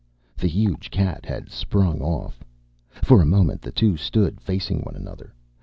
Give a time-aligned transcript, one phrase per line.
[0.35, 2.43] The huge cat had sprung off.
[3.03, 5.31] For a moment, the two stood facing one another.